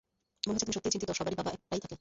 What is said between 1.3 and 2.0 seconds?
বাবা একটাই থাকে!